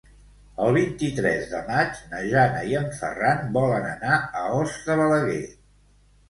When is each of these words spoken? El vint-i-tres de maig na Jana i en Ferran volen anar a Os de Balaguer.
El 0.61 0.69
vint-i-tres 0.77 1.43
de 1.51 1.59
maig 1.67 1.99
na 2.13 2.21
Jana 2.31 2.63
i 2.71 2.73
en 2.79 2.89
Ferran 3.03 3.45
volen 3.59 3.87
anar 3.91 4.17
a 4.41 4.43
Os 4.63 4.75
de 4.89 4.99
Balaguer. 5.03 5.39